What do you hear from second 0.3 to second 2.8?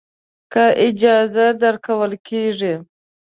که اجازه درکول کېږي.